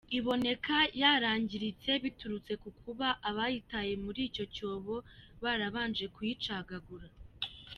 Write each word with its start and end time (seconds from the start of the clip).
Iboneka 0.17 0.75
yarangiritse 1.01 1.91
biturutse 2.03 2.53
ku 2.61 2.69
kuba 2.81 3.07
abayitaye 3.29 3.93
muri 4.03 4.19
icyo 4.29 4.45
cyobo 4.55 4.95
barabanje 5.43 6.05
kuyicagagura. 6.15 7.07